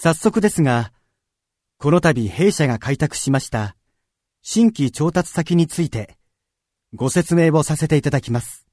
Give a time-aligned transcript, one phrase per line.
[0.00, 0.92] 早速ですが、
[1.78, 3.74] この度弊社が開拓しました
[4.42, 6.16] 新規調達先について
[6.94, 8.67] ご説明をさせていただきます。